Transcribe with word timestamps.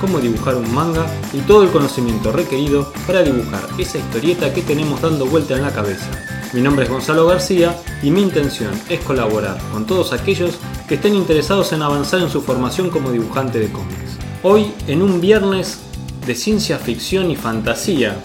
cómo 0.00 0.20
dibujar 0.20 0.56
un 0.56 0.72
manga 0.74 1.06
y 1.32 1.38
todo 1.40 1.62
el 1.62 1.70
conocimiento 1.70 2.32
requerido 2.32 2.92
para 3.06 3.22
dibujar 3.22 3.66
esa 3.78 3.98
historieta 3.98 4.52
que 4.52 4.62
tenemos 4.62 5.00
dando 5.00 5.26
vuelta 5.26 5.56
en 5.56 5.62
la 5.62 5.72
cabeza. 5.72 6.08
Mi 6.52 6.62
nombre 6.62 6.84
es 6.84 6.90
Gonzalo 6.90 7.26
García 7.26 7.76
y 8.02 8.10
mi 8.10 8.22
intención 8.22 8.70
es 8.88 9.00
colaborar 9.00 9.58
con 9.72 9.86
todos 9.86 10.12
aquellos 10.12 10.58
que 10.88 10.94
estén 10.94 11.14
interesados 11.14 11.72
en 11.72 11.82
avanzar 11.82 12.20
en 12.20 12.30
su 12.30 12.40
formación 12.40 12.88
como 12.88 13.12
dibujante 13.12 13.58
de 13.58 13.70
cómics. 13.70 14.16
Hoy, 14.42 14.72
en 14.86 15.02
un 15.02 15.20
viernes 15.20 15.80
de 16.26 16.34
ciencia 16.34 16.78
ficción 16.78 17.30
y 17.30 17.36
fantasía, 17.36 18.16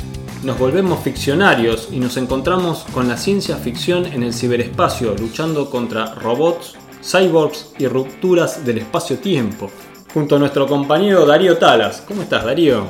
nos 0.43 0.59
volvemos 0.59 1.03
ficcionarios 1.03 1.89
y 1.91 1.99
nos 1.99 2.17
encontramos 2.17 2.85
con 2.93 3.07
la 3.07 3.17
ciencia 3.17 3.57
ficción 3.57 4.05
en 4.05 4.23
el 4.23 4.33
ciberespacio, 4.33 5.15
luchando 5.15 5.69
contra 5.69 6.13
robots, 6.15 6.75
cyborgs 7.01 7.73
y 7.77 7.87
rupturas 7.87 8.65
del 8.65 8.79
espacio-tiempo, 8.79 9.69
junto 10.13 10.35
a 10.35 10.39
nuestro 10.39 10.67
compañero 10.67 11.25
Darío 11.25 11.57
Talas. 11.57 12.03
¿Cómo 12.07 12.21
estás, 12.21 12.45
Darío? 12.45 12.85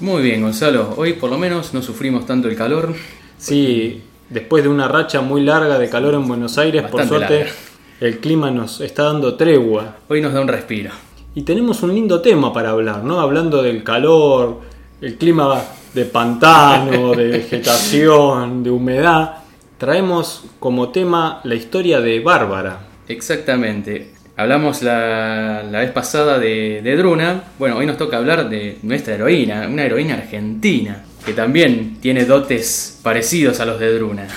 Muy 0.00 0.22
bien, 0.22 0.42
Gonzalo. 0.42 0.94
Hoy 0.96 1.14
por 1.14 1.28
lo 1.28 1.36
menos 1.36 1.74
no 1.74 1.82
sufrimos 1.82 2.24
tanto 2.24 2.48
el 2.48 2.54
calor. 2.54 2.94
Sí, 3.36 4.04
después 4.30 4.62
de 4.62 4.68
una 4.68 4.86
racha 4.86 5.20
muy 5.20 5.42
larga 5.42 5.76
de 5.76 5.88
calor 5.88 6.14
en 6.14 6.28
Buenos 6.28 6.56
Aires, 6.56 6.84
por 6.84 7.04
suerte 7.06 7.38
larga. 7.40 7.52
el 8.00 8.18
clima 8.18 8.52
nos 8.52 8.80
está 8.80 9.04
dando 9.04 9.34
tregua. 9.34 9.96
Hoy 10.08 10.20
nos 10.20 10.32
da 10.32 10.40
un 10.40 10.46
respiro. 10.46 10.92
Y 11.34 11.42
tenemos 11.42 11.82
un 11.82 11.94
lindo 11.94 12.20
tema 12.20 12.52
para 12.52 12.70
hablar, 12.70 13.02
¿no? 13.02 13.20
Hablando 13.20 13.60
del 13.60 13.82
calor, 13.82 14.60
el 15.00 15.16
clima 15.16 15.60
de 15.94 16.04
pantano, 16.04 17.10
de 17.16 17.26
vegetación, 17.26 18.62
de 18.62 18.70
humedad. 18.70 19.38
Traemos 19.78 20.44
como 20.60 20.90
tema 20.90 21.40
la 21.42 21.56
historia 21.56 22.00
de 22.00 22.20
Bárbara. 22.20 22.86
Exactamente. 23.08 24.17
Hablamos 24.38 24.82
la, 24.82 25.64
la 25.68 25.80
vez 25.80 25.90
pasada 25.90 26.38
de, 26.38 26.80
de 26.80 26.96
Druna. 26.96 27.42
Bueno, 27.58 27.76
hoy 27.76 27.86
nos 27.86 27.96
toca 27.96 28.18
hablar 28.18 28.48
de 28.48 28.78
nuestra 28.84 29.16
heroína, 29.16 29.66
una 29.66 29.82
heroína 29.82 30.14
argentina, 30.14 31.02
que 31.26 31.32
también 31.32 31.96
tiene 32.00 32.24
dotes 32.24 33.00
parecidos 33.02 33.58
a 33.58 33.66
los 33.66 33.80
de 33.80 33.92
Druna. 33.92 34.28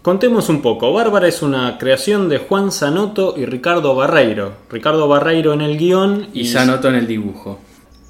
Contemos 0.00 0.48
un 0.48 0.62
poco. 0.62 0.92
Bárbara 0.92 1.26
es 1.26 1.42
una 1.42 1.76
creación 1.76 2.28
de 2.28 2.38
Juan 2.38 2.70
Sanoto 2.70 3.34
y 3.36 3.46
Ricardo 3.46 3.96
Barreiro. 3.96 4.52
Ricardo 4.70 5.08
Barreiro 5.08 5.52
en 5.52 5.62
el 5.62 5.76
guion 5.76 6.28
Y 6.32 6.44
ya 6.44 6.64
noto 6.64 6.88
en 6.88 6.94
el 6.94 7.08
dibujo. 7.08 7.58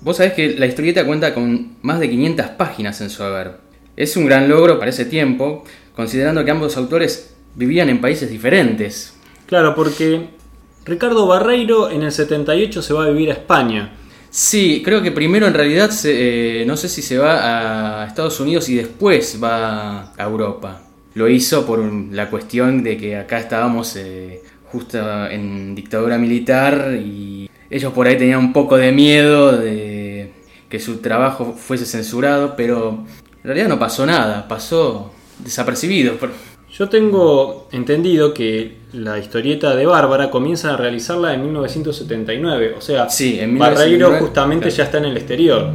Vos 0.03 0.19
sabés 0.19 0.35
que 0.35 0.51
la 0.51 0.67
historieta 0.67 1.07
cuenta 1.07 1.33
con 1.33 1.77
más 1.81 1.99
de 1.99 2.11
500 2.11 2.47
páginas 2.59 3.01
en 3.01 3.09
su 3.09 3.23
haber. 3.23 3.53
Es 3.97 4.19
un 4.19 4.27
gran 4.27 4.51
logro 4.51 4.79
para 4.79 4.91
ese 4.91 5.07
tiempo, 5.07 5.65
considerando 5.97 6.45
que 6.45 6.51
ambos 6.51 6.77
autores 6.77 7.35
vivían 7.55 7.89
en 7.89 8.03
países 8.03 8.29
diferentes. 8.31 9.15
Claro, 9.47 9.75
porque 9.75 10.37
Ricardo 10.89 11.27
Barreiro 11.27 11.91
en 11.91 12.03
el 12.03 12.13
78 12.13 12.81
se 12.81 12.95
va 12.95 13.05
a 13.05 13.09
vivir 13.09 13.29
a 13.31 13.35
España. 13.35 13.93
Sí, 14.31 14.81
creo 14.83 15.03
que 15.03 15.13
primero 15.13 15.47
en 15.47 15.53
realidad 15.53 15.91
eh, 16.05 16.65
no 16.67 16.79
sé 16.79 16.89
si 16.89 17.03
se 17.03 17.19
va 17.19 18.03
a 18.03 18.07
Estados 18.07 18.41
Unidos 18.41 18.69
y 18.71 18.75
después 18.75 19.39
va 19.43 20.15
a 20.17 20.25
Europa. 20.25 20.83
Lo 21.15 21.29
hizo 21.29 21.67
por 21.67 21.81
la 21.81 22.31
cuestión 22.31 22.83
de 22.83 22.97
que 22.97 23.17
acá 23.17 23.39
estábamos 23.39 23.97
eh, 23.97 24.43
justo 24.73 24.99
en 25.27 25.75
dictadura 25.75 26.17
militar 26.17 26.99
y 26.99 27.51
ellos 27.69 27.93
por 27.93 28.07
ahí 28.07 28.17
tenían 28.17 28.39
un 28.39 28.53
poco 28.55 28.79
de 28.79 28.91
miedo 28.91 29.59
de 29.59 30.33
que 30.71 30.81
su 30.81 30.99
trabajo 30.99 31.55
fuese 31.55 31.85
censurado, 31.85 32.55
pero 32.57 33.05
en 33.43 33.45
realidad 33.45 33.69
no 33.69 33.79
pasó 33.79 34.07
nada, 34.07 34.49
pasó 34.49 35.13
desapercibido. 35.39 36.15
Yo 36.79 36.89
tengo 36.89 37.67
entendido 37.73 38.33
que 38.33 38.77
la 38.93 39.19
historieta 39.19 39.75
de 39.75 39.85
Bárbara 39.85 40.31
comienza 40.31 40.75
a 40.75 40.77
realizarla 40.77 41.35
en 41.35 41.43
1979. 41.43 42.75
O 42.79 42.81
sea, 42.81 43.11
Sí, 43.11 43.41
en 43.41 43.59
Barreiro 43.59 44.11
1979, 44.11 44.21
justamente 44.21 44.69
claro. 44.69 44.77
ya 44.77 44.85
está 44.85 44.99
en 44.99 45.05
el 45.07 45.17
exterior. 45.17 45.71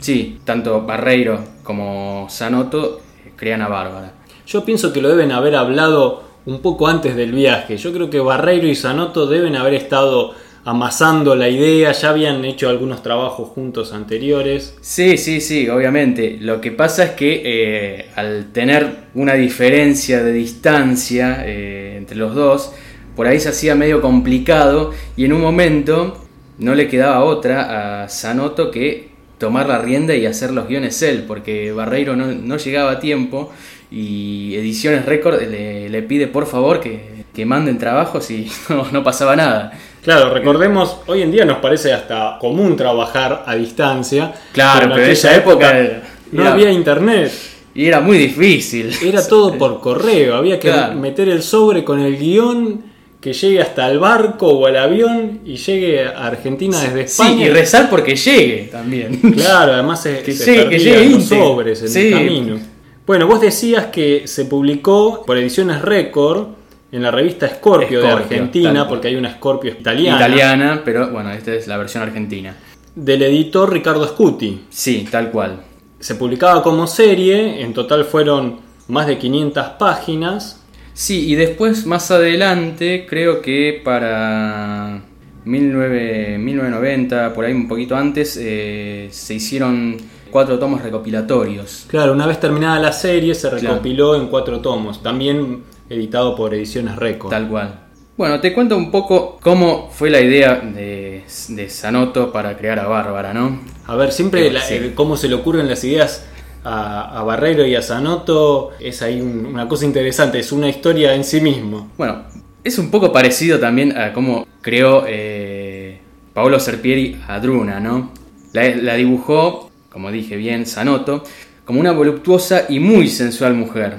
Sí, 0.00 0.40
tanto 0.44 0.82
Barreiro 0.82 1.38
como 1.62 2.26
Sanoto 2.28 3.00
crean 3.36 3.62
a 3.62 3.68
Bárbara. 3.68 4.12
Yo 4.44 4.64
pienso 4.64 4.92
que 4.92 5.00
lo 5.00 5.08
deben 5.08 5.30
haber 5.30 5.54
hablado 5.54 6.24
un 6.46 6.60
poco 6.60 6.88
antes 6.88 7.14
del 7.14 7.32
viaje. 7.32 7.76
Yo 7.76 7.92
creo 7.92 8.10
que 8.10 8.18
Barreiro 8.18 8.66
y 8.66 8.74
Zanotto 8.74 9.26
deben 9.26 9.54
haber 9.54 9.74
estado 9.74 10.34
amasando 10.64 11.36
la 11.36 11.48
idea, 11.48 11.92
ya 11.92 12.10
habían 12.10 12.44
hecho 12.44 12.68
algunos 12.68 13.02
trabajos 13.02 13.50
juntos 13.50 13.92
anteriores. 13.92 14.76
Sí, 14.80 15.18
sí, 15.18 15.40
sí, 15.40 15.68
obviamente. 15.68 16.38
Lo 16.40 16.60
que 16.60 16.70
pasa 16.70 17.04
es 17.04 17.10
que 17.10 17.42
eh, 17.44 18.06
al 18.16 18.50
tener 18.52 19.04
una 19.14 19.34
diferencia 19.34 20.22
de 20.22 20.32
distancia 20.32 21.44
eh, 21.46 21.96
entre 21.98 22.16
los 22.16 22.34
dos, 22.34 22.72
por 23.14 23.26
ahí 23.26 23.38
se 23.40 23.50
hacía 23.50 23.74
medio 23.74 24.00
complicado 24.00 24.92
y 25.16 25.26
en 25.26 25.34
un 25.34 25.42
momento 25.42 26.24
no 26.58 26.74
le 26.74 26.88
quedaba 26.88 27.22
otra 27.24 28.04
a 28.04 28.08
Sanoto 28.08 28.70
que 28.70 29.10
tomar 29.38 29.68
la 29.68 29.78
rienda 29.78 30.14
y 30.14 30.24
hacer 30.24 30.50
los 30.50 30.66
guiones 30.66 31.02
él, 31.02 31.24
porque 31.26 31.72
Barreiro 31.72 32.16
no, 32.16 32.56
llegaba 32.56 32.92
a 32.92 33.00
tiempo 33.00 33.52
y 33.90 34.54
Ediciones 34.56 35.04
Record 35.04 35.42
le, 35.42 36.02
pide 36.02 36.26
por 36.26 36.46
favor 36.46 36.80
que, 36.80 37.24
que 37.34 37.44
manden 37.44 37.78
trabajos 37.78 38.30
y 38.30 38.50
no 38.68 39.04
pasaba 39.04 39.36
nada. 39.36 39.78
Claro, 40.04 40.30
recordemos, 40.30 40.98
hoy 41.06 41.22
en 41.22 41.32
día 41.32 41.44
nos 41.46 41.58
parece 41.58 41.92
hasta 41.92 42.36
común 42.38 42.76
trabajar 42.76 43.42
a 43.46 43.54
distancia. 43.54 44.32
Claro, 44.52 44.84
en 44.84 44.90
pero 44.90 44.94
en 44.96 45.10
aquella 45.10 45.12
esa 45.12 45.36
época 45.36 45.78
era- 45.78 46.02
no 46.32 46.42
era- 46.42 46.52
había 46.52 46.70
internet. 46.70 47.32
Y 47.74 47.86
era 47.86 48.00
muy 48.00 48.18
difícil. 48.18 48.92
Era 49.02 49.26
todo 49.26 49.54
por 49.58 49.80
correo, 49.80 50.36
había 50.36 50.60
que 50.60 50.68
Claro. 50.70 50.94
meter 50.94 51.28
el 51.28 51.42
sobre 51.42 51.82
con 51.82 52.00
el 52.00 52.16
guion 52.18 52.92
que 53.20 53.32
llegue 53.32 53.62
hasta 53.62 53.90
el 53.90 53.98
barco 53.98 54.46
o 54.48 54.66
al 54.66 54.76
avión 54.76 55.40
y 55.46 55.56
llegue 55.56 56.04
a 56.04 56.26
Argentina 56.26 56.78
desde 56.78 57.08
Sí, 57.08 57.22
España. 57.22 57.46
y 57.46 57.48
rezar 57.48 57.88
porque 57.88 58.14
llegue 58.14 58.68
también. 58.70 59.16
Claro, 59.32 59.72
además 59.72 60.02
se, 60.02 60.20
Que 60.22 60.32
se 60.32 60.52
llegue- 60.54 60.68
que 60.68 60.78
llegue 60.78 61.08
los 61.10 61.24
sobres 61.24 61.80
en 61.82 61.88
Sí. 61.88 62.00
el 62.08 62.12
camino. 62.12 62.58
Bueno, 63.06 63.26
vos 63.26 63.40
decías 63.40 63.86
que 63.86 64.28
se 64.28 64.44
publicó 64.44 65.24
por 65.26 65.38
Ediciones 65.38 65.80
Record 65.82 66.48
en 66.94 67.02
la 67.02 67.10
revista 67.10 67.48
Scorpio, 67.48 68.00
de 68.00 68.06
Scorpio, 68.08 68.24
Argentina, 68.24 68.86
porque 68.88 69.08
hay 69.08 69.16
una 69.16 69.32
Scorpio 69.34 69.72
italiana, 69.72 70.16
Italiana, 70.16 70.82
pero 70.84 71.10
bueno, 71.10 71.30
esta 71.32 71.52
es 71.52 71.66
la 71.66 71.76
versión 71.76 72.02
argentina. 72.04 72.54
del 72.94 73.22
editor 73.22 73.72
Ricardo 73.72 74.06
Scuti. 74.06 74.62
Sí, 74.70 75.06
tal 75.10 75.30
cual. 75.32 75.60
Se 75.98 76.14
publicaba 76.14 76.62
como 76.62 76.86
serie, 76.86 77.62
en 77.62 77.74
total 77.74 78.04
fueron 78.04 78.60
más 78.88 79.06
de 79.08 79.18
500 79.18 79.66
páginas. 79.78 80.60
Sí, 80.92 81.28
y 81.28 81.34
después 81.34 81.86
más 81.86 82.10
adelante, 82.12 83.06
creo 83.08 83.42
que 83.42 83.80
para 83.84 85.00
19 85.44 86.38
1990, 86.38 87.32
por 87.34 87.44
ahí 87.44 87.52
un 87.52 87.66
poquito 87.66 87.96
antes, 87.96 88.38
eh, 88.40 89.08
se 89.10 89.34
hicieron 89.34 89.96
cuatro 90.30 90.58
tomos 90.58 90.80
recopilatorios. 90.82 91.86
Claro, 91.88 92.12
una 92.12 92.26
vez 92.26 92.38
terminada 92.38 92.78
la 92.78 92.92
serie 92.92 93.34
se 93.34 93.48
Claro. 93.48 93.58
recopiló 93.70 94.14
en 94.14 94.28
cuatro 94.28 94.60
tomos, 94.60 95.02
también 95.02 95.62
editado 95.94 96.34
por 96.36 96.54
Ediciones 96.54 96.96
Record. 96.96 97.30
Tal 97.30 97.48
cual. 97.48 97.80
Bueno, 98.16 98.40
te 98.40 98.52
cuento 98.54 98.76
un 98.76 98.90
poco 98.92 99.38
cómo 99.42 99.90
fue 99.92 100.08
la 100.10 100.20
idea 100.20 100.54
de, 100.56 101.24
de 101.48 101.68
Sanoto 101.68 102.30
para 102.32 102.56
crear 102.56 102.78
a 102.78 102.86
Bárbara, 102.86 103.34
¿no? 103.34 103.60
A 103.86 103.96
ver, 103.96 104.12
siempre 104.12 104.46
Eh, 104.46 104.52
la- 104.52 104.60
sí. 104.60 104.74
el- 104.74 104.94
cómo 104.94 105.16
se 105.16 105.28
le 105.28 105.34
ocurren 105.34 105.66
las 105.68 105.82
ideas 105.82 106.24
a, 106.62 107.18
a 107.18 107.22
Barreiro 107.24 107.66
y 107.66 107.74
a 107.74 107.82
Zanotto 107.82 108.70
es 108.78 109.02
ahí 109.02 109.20
un- 109.20 109.46
una 109.46 109.66
cosa 109.68 109.84
interesante, 109.84 110.38
es 110.38 110.52
una 110.52 110.68
historia 110.68 111.14
en 111.14 111.24
sí 111.24 111.40
mismo. 111.40 111.90
Bueno, 111.98 112.22
es 112.62 112.78
un 112.78 112.90
poco 112.90 113.12
parecido 113.12 113.58
también 113.58 113.98
a 113.98 114.12
cómo 114.12 114.46
creó 114.62 115.04
eh, 115.08 115.98
Paolo 116.32 116.60
Serpieri 116.60 117.16
a 117.26 117.40
Druna, 117.40 117.80
¿no? 117.80 118.12
La, 118.52 118.68
la 118.76 118.94
dibujó, 118.94 119.70
como 119.90 120.12
dije 120.12 120.36
bien, 120.36 120.66
Sanoto, 120.66 121.24
como 121.64 121.80
una 121.80 121.90
voluptuosa 121.92 122.66
y 122.68 122.78
muy 122.78 123.08
sensual 123.08 123.54
mujer. 123.54 123.98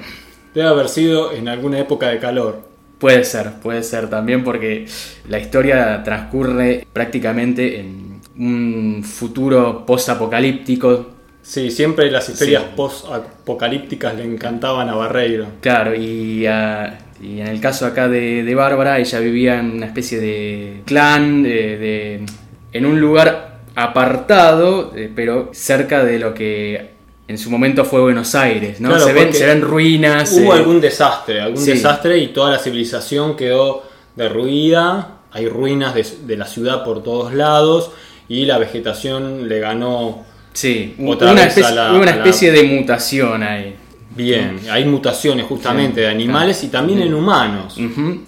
Debe 0.56 0.68
haber 0.68 0.88
sido 0.88 1.32
en 1.34 1.48
alguna 1.48 1.78
época 1.78 2.08
de 2.08 2.18
calor. 2.18 2.62
Puede 2.98 3.24
ser, 3.24 3.60
puede 3.62 3.82
ser 3.82 4.08
también 4.08 4.42
porque 4.42 4.86
la 5.28 5.38
historia 5.38 6.02
transcurre 6.02 6.86
prácticamente 6.94 7.80
en 7.80 8.22
un 8.38 9.04
futuro 9.04 9.84
post-apocalíptico. 9.84 11.08
Sí, 11.42 11.70
siempre 11.70 12.10
las 12.10 12.30
historias 12.30 12.62
Sí. 12.62 12.68
post-apocalípticas 12.74 14.14
le 14.16 14.24
encantaban 14.24 14.88
a 14.88 14.94
Barreiro. 14.94 15.46
Claro, 15.60 15.94
y, 15.94 16.46
y 16.46 16.46
en 16.46 17.46
el 17.46 17.60
caso 17.60 17.84
acá 17.84 18.08
de, 18.08 18.42
de 18.42 18.54
Bárbara, 18.54 18.98
ella 18.98 19.20
vivía 19.20 19.60
en 19.60 19.72
una 19.72 19.84
especie 19.84 20.18
de 20.18 20.80
clan, 20.86 21.42
de, 21.42 21.76
de- 21.76 22.26
en 22.72 22.86
un 22.86 22.98
lugar 22.98 23.58
apartado, 23.74 24.94
eh, 24.96 25.12
pero 25.14 25.50
cerca 25.52 26.02
de 26.02 26.18
lo 26.18 26.32
que 26.32 26.95
en 27.28 27.38
su 27.38 27.50
momento 27.50 27.84
fue 27.84 28.00
Buenos 28.00 28.34
Aires, 28.34 28.80
¿no? 28.80 28.88
Claro, 28.90 29.04
se, 29.04 29.12
ven, 29.12 29.24
porque 29.24 29.38
se 29.38 29.46
ven 29.46 29.60
ruinas. 29.62 30.32
Hubo 30.32 30.54
eh, 30.54 30.58
algún 30.58 30.80
desastre, 30.80 31.40
algún 31.40 31.62
sí. 31.62 31.72
desastre 31.72 32.18
y 32.18 32.28
toda 32.28 32.52
la 32.52 32.58
civilización 32.58 33.36
quedó 33.36 33.82
derruida 34.14 35.12
hay 35.32 35.48
ruinas 35.48 35.94
de, 35.94 36.06
de 36.26 36.36
la 36.36 36.46
ciudad 36.46 36.82
por 36.84 37.02
todos 37.02 37.34
lados 37.34 37.90
y 38.28 38.44
la 38.46 38.58
vegetación 38.58 39.48
le 39.48 39.60
ganó 39.60 40.24
Sí, 40.52 40.94
Otra 41.06 41.32
una, 41.32 41.42
vez 41.42 41.48
especie, 41.58 41.70
a 41.70 41.74
la- 41.74 41.92
una 41.92 42.02
a 42.02 42.04
la- 42.06 42.10
especie 42.16 42.50
de 42.50 42.62
mutación 42.62 43.42
ahí. 43.42 43.76
bien. 44.14 44.58
Hay 44.70 44.86
mutaciones 44.86 45.44
justamente 45.44 45.96
Sí, 45.96 46.00
de 46.00 46.08
animales 46.08 46.64
y 46.64 46.68
también 46.68 47.00
Sí. 47.00 47.04
en 47.06 47.14
humanos. 47.14 47.76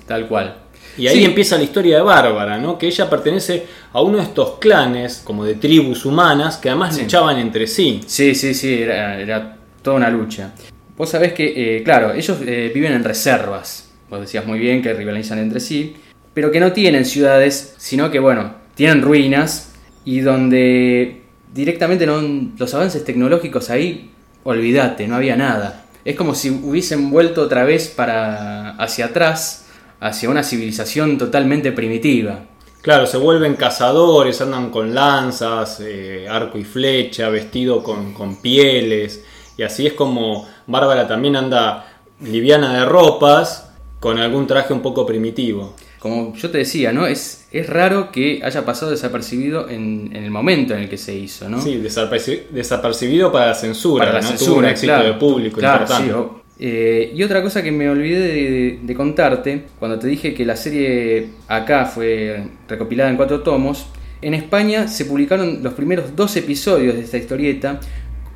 Tal 0.06 0.26
cual. 0.28 0.54
Y 0.98 1.06
ahí 1.06 1.18
Sí. 1.20 1.24
empieza 1.24 1.56
la 1.56 1.62
historia 1.62 1.96
de 1.96 2.02
Bárbara, 2.02 2.58
¿no? 2.58 2.76
Que 2.76 2.86
ella 2.88 3.08
pertenece 3.08 3.66
a 3.92 4.02
uno 4.02 4.18
de 4.18 4.24
estos 4.24 4.58
clanes, 4.58 5.22
como 5.24 5.44
de 5.44 5.54
tribus 5.54 6.04
humanas, 6.04 6.56
que 6.56 6.68
además 6.70 6.96
Sí. 6.96 7.02
luchaban 7.02 7.38
entre 7.38 7.66
sí. 7.66 8.00
Sí, 8.06 8.34
sí, 8.34 8.52
sí, 8.52 8.82
era, 8.82 9.18
era 9.20 9.56
toda 9.82 9.96
una 9.96 10.10
lucha. 10.10 10.52
Vos 10.96 11.08
sabés 11.10 11.32
que, 11.32 11.76
eh, 11.78 11.82
claro, 11.84 12.12
ellos 12.12 12.38
eh, 12.44 12.70
viven 12.74 12.92
en 12.92 13.04
reservas. 13.04 13.88
Vos 14.10 14.20
decías 14.20 14.44
muy 14.44 14.58
bien 14.58 14.82
que 14.82 14.92
rivalizan 14.92 15.38
entre 15.38 15.60
sí, 15.60 15.94
pero 16.34 16.50
que 16.50 16.58
no 16.60 16.72
tienen 16.72 17.04
ciudades, 17.04 17.74
sino 17.78 18.10
que, 18.10 18.18
bueno, 18.18 18.54
tienen 18.74 19.02
ruinas 19.02 19.72
y 20.04 20.20
donde 20.20 21.22
directamente 21.54 22.06
no, 22.06 22.20
los 22.58 22.74
avances 22.74 23.04
tecnológicos 23.04 23.70
ahí, 23.70 24.10
olvídate, 24.44 25.06
no 25.06 25.16
había 25.16 25.36
nada. 25.36 25.84
Es 26.04 26.16
como 26.16 26.34
si 26.34 26.50
hubiesen 26.50 27.10
vuelto 27.10 27.42
otra 27.42 27.64
vez 27.64 27.88
para 27.88 28.70
hacia 28.76 29.06
atrás, 29.06 29.66
hacia 30.00 30.30
una 30.30 30.42
civilización 30.42 31.18
totalmente 31.18 31.72
primitiva. 31.72 32.40
Claro, 32.82 33.06
se 33.06 33.16
vuelven 33.18 33.54
cazadores, 33.56 34.40
andan 34.40 34.70
con 34.70 34.94
lanzas, 34.94 35.80
eh, 35.80 36.26
arco 36.30 36.58
y 36.58 36.64
flecha, 36.64 37.28
vestido 37.28 37.82
con, 37.82 38.14
con 38.14 38.36
pieles. 38.40 39.24
Y 39.56 39.62
así 39.64 39.86
es 39.86 39.94
como 39.94 40.46
Bárbara 40.66 41.08
también 41.08 41.36
anda 41.36 42.00
liviana 42.20 42.72
de 42.78 42.84
ropas, 42.84 43.70
con 44.00 44.18
algún 44.18 44.46
traje 44.46 44.72
un 44.72 44.80
poco 44.80 45.04
primitivo. 45.04 45.74
Como 45.98 46.32
yo 46.36 46.50
te 46.50 46.58
decía, 46.58 46.92
¿no? 46.92 47.08
Es, 47.08 47.48
es 47.50 47.68
raro 47.68 48.12
que 48.12 48.40
haya 48.44 48.64
pasado 48.64 48.92
desapercibido 48.92 49.68
en, 49.68 50.10
en 50.14 50.22
el 50.22 50.30
momento 50.30 50.72
en 50.74 50.82
el 50.82 50.88
que 50.88 50.96
se 50.96 51.12
hizo, 51.16 51.48
¿no? 51.48 51.60
Sí, 51.60 51.82
desaperci- 51.82 52.48
desapercibido 52.50 53.32
para 53.32 53.48
la 53.48 53.54
censura, 53.54 54.04
Para 54.06 54.20
la 54.20 54.20
¿no? 54.20 54.28
Tuvo 54.28 54.38
censura, 54.38 54.58
un 54.60 54.64
éxito 54.66 54.92
claro. 54.92 55.08
de 55.08 55.14
público 55.14 55.58
Claro, 55.58 55.80
importante. 55.82 56.12
sí, 56.12 56.37
eh, 56.58 57.12
y 57.14 57.22
otra 57.22 57.42
cosa 57.42 57.62
que 57.62 57.70
me 57.70 57.88
olvidé 57.88 58.18
de, 58.20 58.78
de 58.82 58.94
contarte, 58.94 59.64
cuando 59.78 59.98
te 59.98 60.08
dije 60.08 60.34
que 60.34 60.44
la 60.44 60.56
serie 60.56 61.28
acá 61.46 61.84
fue 61.86 62.42
recopilada 62.68 63.10
en 63.10 63.16
cuatro 63.16 63.40
tomos, 63.42 63.86
en 64.20 64.34
España 64.34 64.88
se 64.88 65.04
publicaron 65.04 65.62
los 65.62 65.74
primeros 65.74 66.16
dos 66.16 66.36
episodios 66.36 66.94
de 66.96 67.02
esta 67.02 67.16
historieta 67.18 67.78